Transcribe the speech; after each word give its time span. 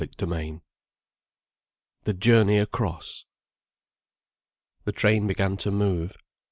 CHAPTER 0.03 0.25
XIV 0.25 0.61
THE 2.05 2.13
JOURNEY 2.15 2.57
ACROSS 2.57 3.27
The 4.85 4.91
train 4.91 5.27
began 5.27 5.57
to 5.57 5.69
move. 5.69 6.15